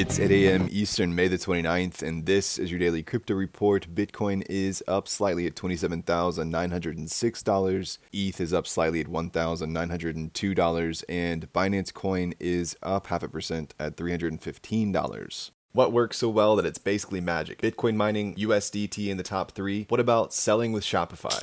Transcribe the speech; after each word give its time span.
It's 0.00 0.20
8 0.20 0.30
a.m. 0.30 0.68
Eastern, 0.70 1.12
May 1.12 1.26
the 1.26 1.38
29th, 1.38 2.02
and 2.02 2.24
this 2.24 2.56
is 2.56 2.70
your 2.70 2.78
daily 2.78 3.02
crypto 3.02 3.34
report. 3.34 3.92
Bitcoin 3.92 4.44
is 4.48 4.80
up 4.86 5.08
slightly 5.08 5.44
at 5.48 5.56
$27,906. 5.56 7.98
ETH 8.12 8.40
is 8.40 8.52
up 8.52 8.68
slightly 8.68 9.00
at 9.00 9.08
$1,902. 9.08 11.04
And 11.08 11.52
Binance 11.52 11.92
Coin 11.92 12.32
is 12.38 12.76
up 12.80 13.08
half 13.08 13.24
a 13.24 13.28
percent 13.28 13.74
at 13.80 13.96
$315. 13.96 15.50
What 15.72 15.92
works 15.92 16.18
so 16.18 16.28
well 16.28 16.54
that 16.54 16.64
it's 16.64 16.78
basically 16.78 17.20
magic? 17.20 17.60
Bitcoin 17.60 17.96
mining, 17.96 18.36
USDT 18.36 19.08
in 19.08 19.16
the 19.16 19.24
top 19.24 19.50
three. 19.50 19.86
What 19.88 19.98
about 19.98 20.32
selling 20.32 20.70
with 20.70 20.84
Shopify? 20.84 21.42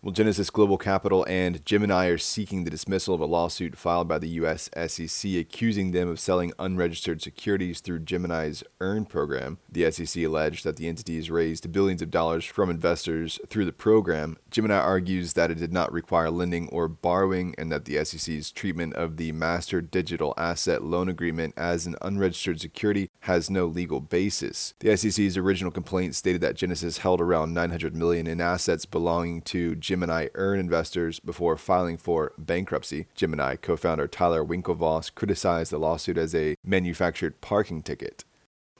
Well, 0.00 0.12
Genesis 0.12 0.48
Global 0.48 0.78
Capital 0.78 1.26
and 1.28 1.64
Gemini 1.66 2.06
are 2.06 2.18
seeking 2.18 2.62
the 2.62 2.70
dismissal 2.70 3.16
of 3.16 3.20
a 3.20 3.26
lawsuit 3.26 3.76
filed 3.76 4.06
by 4.06 4.20
the 4.20 4.28
U.S. 4.28 4.70
SEC 4.86 5.32
accusing 5.32 5.90
them 5.90 6.08
of 6.08 6.20
selling 6.20 6.52
unregistered 6.56 7.20
securities 7.20 7.80
through 7.80 8.00
Gemini's 8.00 8.62
EARN 8.80 9.06
program. 9.06 9.58
The 9.68 9.90
SEC 9.90 10.22
alleged 10.22 10.62
that 10.62 10.76
the 10.76 10.86
entities 10.86 11.32
raised 11.32 11.72
billions 11.72 12.00
of 12.00 12.12
dollars 12.12 12.44
from 12.44 12.70
investors 12.70 13.40
through 13.48 13.64
the 13.64 13.72
program. 13.72 14.36
Gemini 14.52 14.76
argues 14.76 15.32
that 15.32 15.50
it 15.50 15.58
did 15.58 15.72
not 15.72 15.92
require 15.92 16.30
lending 16.30 16.68
or 16.68 16.86
borrowing 16.86 17.56
and 17.58 17.72
that 17.72 17.84
the 17.84 18.04
SEC's 18.04 18.52
treatment 18.52 18.94
of 18.94 19.16
the 19.16 19.32
Master 19.32 19.80
Digital 19.80 20.32
Asset 20.38 20.84
Loan 20.84 21.08
Agreement 21.08 21.54
as 21.56 21.86
an 21.86 21.96
unregistered 22.02 22.60
security 22.60 23.10
has 23.22 23.50
no 23.50 23.66
legal 23.66 24.00
basis. 24.00 24.74
The 24.78 24.96
SEC's 24.96 25.36
original 25.36 25.72
complaint 25.72 26.14
stated 26.14 26.40
that 26.42 26.54
Genesis 26.54 26.98
held 26.98 27.20
around 27.20 27.52
900 27.52 27.96
million 27.96 28.28
in 28.28 28.40
assets 28.40 28.86
belonging 28.86 29.42
to 29.42 29.74
Gemini 29.88 30.26
EARN 30.34 30.60
investors 30.60 31.18
before 31.18 31.56
filing 31.56 31.96
for 31.96 32.34
bankruptcy. 32.36 33.06
Gemini 33.14 33.56
co 33.56 33.74
founder 33.74 34.06
Tyler 34.06 34.44
Winklevoss 34.44 35.14
criticized 35.14 35.72
the 35.72 35.78
lawsuit 35.78 36.18
as 36.18 36.34
a 36.34 36.56
manufactured 36.62 37.40
parking 37.40 37.82
ticket. 37.82 38.22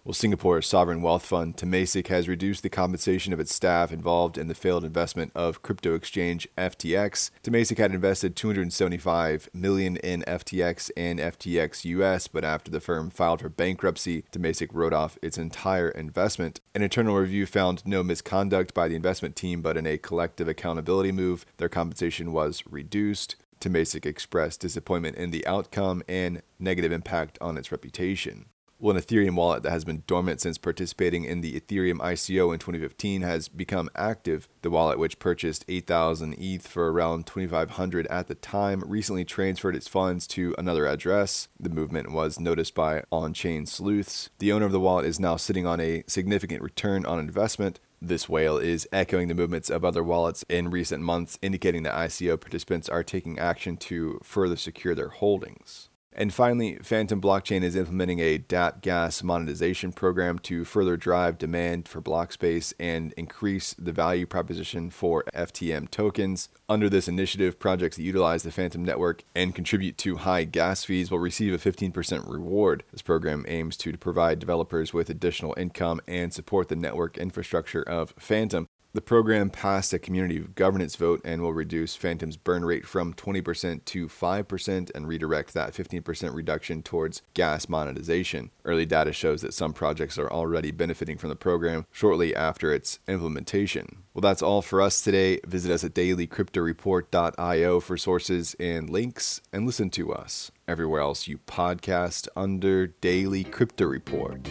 Well, 0.09 0.15
Singapore's 0.15 0.67
sovereign 0.67 1.03
wealth 1.03 1.27
fund 1.27 1.59
Temasek 1.59 2.07
has 2.07 2.29
reduced 2.29 2.63
the 2.63 2.71
compensation 2.71 3.35
of 3.35 3.41
its 3.41 3.55
staff 3.55 3.93
involved 3.93 4.39
in 4.39 4.49
the 4.49 4.55
failed 4.55 4.83
investment 4.83 5.33
of 5.35 5.61
crypto 5.61 5.95
exchange 5.95 6.49
FTX. 6.57 7.31
Temasek 7.43 7.77
had 7.77 7.93
invested 7.93 8.35
275 8.35 9.51
million 9.53 9.99
in 9.99 10.23
FTX 10.23 10.91
and 10.97 11.19
FTX 11.19 11.85
US, 11.85 12.27
but 12.27 12.43
after 12.43 12.71
the 12.71 12.81
firm 12.81 13.11
filed 13.11 13.43
for 13.43 13.51
bankruptcy, 13.51 14.25
Temasek 14.33 14.71
wrote 14.73 14.95
off 14.95 15.19
its 15.21 15.37
entire 15.37 15.91
investment. 15.91 16.63
An 16.75 16.81
internal 16.81 17.15
review 17.15 17.45
found 17.45 17.87
no 17.87 18.03
misconduct 18.03 18.73
by 18.73 18.89
the 18.89 18.97
investment 18.97 19.37
team, 19.37 19.61
but 19.61 19.77
in 19.77 19.87
a 19.87 19.99
collective 19.99 20.49
accountability 20.49 21.13
move, 21.13 21.45
their 21.59 21.69
compensation 21.69 22.33
was 22.33 22.63
reduced. 22.67 23.37
Temasek 23.61 24.07
expressed 24.07 24.61
disappointment 24.61 25.17
in 25.17 25.33
the 25.33 25.47
outcome 25.47 26.03
and 26.09 26.41
negative 26.59 26.93
impact 26.93 27.37
on 27.43 27.59
its 27.59 27.71
reputation. 27.71 28.47
Well, 28.81 28.97
an 28.97 29.03
Ethereum 29.03 29.35
wallet 29.35 29.65
that 29.65 29.73
has 29.73 29.85
been 29.85 30.05
dormant 30.07 30.41
since 30.41 30.57
participating 30.57 31.25
in 31.25 31.41
the 31.41 31.61
Ethereum 31.61 31.99
ICO 31.99 32.53
in 32.53 32.61
2015 32.61 33.23
has 33.23 33.49
become 33.49 33.91
active. 33.97 34.49
The 34.63 34.71
wallet, 34.71 35.01
which 35.01 35.19
purchased 35.19 35.65
8,000 35.67 36.35
ETH 36.39 36.65
for 36.65 36.93
around 36.93 37.27
2,500 37.27 38.07
at 38.07 38.29
the 38.29 38.37
time, 38.37 38.85
recently 38.87 39.25
transferred 39.25 39.75
its 39.75 39.89
funds 39.89 40.29
to 40.29 40.55
another 40.57 40.87
address. 40.87 41.49
The 41.59 41.71
movement 41.71 42.13
was 42.13 42.39
noticed 42.39 42.77
by 42.77 43.03
on 43.11 43.35
chain 43.35 43.67
sleuths. 43.67 44.31
The 44.39 44.53
owner 44.53 44.67
of 44.67 44.73
the 44.73 44.79
wallet 44.79 45.07
is 45.07 45.19
now 45.19 45.35
sitting 45.35 45.67
on 45.67 45.81
a 45.81 46.05
significant 46.07 46.63
return 46.63 47.05
on 47.05 47.19
investment. 47.19 47.81
This 48.01 48.29
whale 48.29 48.59
is 48.59 48.87
echoing 48.93 49.27
the 49.27 49.35
movements 49.35 49.71
of 49.71 49.85
other 49.85 50.05
wallets 50.05 50.45
in 50.49 50.71
recent 50.71 51.03
months, 51.03 51.37
indicating 51.43 51.83
that 51.83 51.95
ICO 51.95 52.41
participants 52.41 52.89
are 52.89 53.03
taking 53.03 53.41
action 53.41 53.77
to 53.79 54.21
further 54.23 54.55
secure 54.55 54.95
their 54.95 55.09
holdings. 55.09 55.89
And 56.19 56.35
finally, 56.35 56.75
Fantom 56.83 57.21
Blockchain 57.21 57.63
is 57.63 57.77
implementing 57.77 58.19
a 58.19 58.41
DApp 58.41 58.81
gas 58.81 59.23
monetization 59.23 59.93
program 59.93 60.41
to 60.41 60.65
further 60.65 60.97
drive 60.97 61.39
demand 61.39 61.87
for 61.87 62.01
block 62.01 62.33
space 62.33 62.75
and 62.81 63.13
increase 63.13 63.73
the 63.79 63.93
value 63.93 64.27
proposition 64.27 64.91
for 64.91 65.23
FTM 65.33 65.89
tokens. 65.93 66.49
Under 66.69 66.89
this 66.89 67.07
initiative, 67.07 67.61
projects 67.61 67.99
that 67.99 68.03
utilize 68.03 68.43
the 68.43 68.51
Fantom 68.51 68.85
network 68.85 69.23
and 69.37 69.55
contribute 69.55 69.97
to 69.99 70.17
high 70.17 70.43
gas 70.43 70.83
fees 70.83 71.09
will 71.09 71.21
receive 71.21 71.55
a 71.55 71.71
15% 71.71 72.29
reward. 72.29 72.83
This 72.91 73.01
program 73.01 73.45
aims 73.47 73.77
to 73.77 73.97
provide 73.97 74.41
developers 74.41 74.93
with 74.93 75.09
additional 75.11 75.55
income 75.57 76.01
and 76.09 76.35
support 76.35 76.67
the 76.67 76.75
network 76.75 77.17
infrastructure 77.17 77.83
of 77.83 78.13
Fantom. 78.19 78.67
The 78.95 79.03
program 79.03 79.51
passed 79.51 79.93
a 79.93 79.99
community 79.99 80.39
governance 80.39 80.97
vote 80.97 81.21
and 81.23 81.43
will 81.43 81.53
reduce 81.53 81.95
Fantom's 81.95 82.39
burn 82.39 82.65
rate 82.65 82.87
from 82.87 83.13
20% 83.13 83.85
to 83.85 84.09
5% 84.09 84.91
and 84.95 85.07
redirect 85.07 85.53
that 85.53 85.75
15% 85.75 86.35
reduction 86.35 86.83
towards 86.83 87.21
gas 87.35 87.69
monetization. 87.69 88.51
Early 88.65 88.87
data 88.87 89.13
shows 89.13 89.43
that 89.43 89.53
some 89.53 89.75
projects 89.75 90.19
are 90.19 90.33
already 90.33 90.71
benefiting 90.71 91.19
from 91.19 91.29
the 91.29 91.37
program 91.37 91.85
shortly 91.93 92.35
after 92.35 92.73
its 92.73 92.99
implementation. 93.07 94.05
Well, 94.15 94.23
that's 94.23 94.43
all 94.43 94.63
for 94.63 94.81
us 94.81 95.03
today. 95.03 95.41
Visit 95.47 95.71
us 95.71 95.85
at 95.85 95.95
dailycryptoreport.io 95.95 97.81
for 97.81 97.97
sources 97.99 98.57
and 98.59 98.89
links 98.89 99.43
and 99.53 99.67
listen 99.67 99.91
to 99.91 100.15
us 100.15 100.51
everywhere 100.67 101.03
else 101.03 101.29
you 101.29 101.39
podcast 101.39 102.27
under 102.35 102.87
Daily 102.87 103.45
Crypto 103.45 103.85
Report. 103.85 104.51